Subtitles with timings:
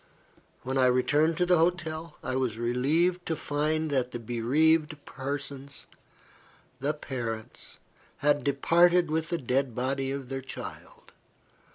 [0.63, 5.77] When I returned to the hotel, I was relieved to find that the bereaved parents
[8.19, 11.11] had departed with the dead body of their child.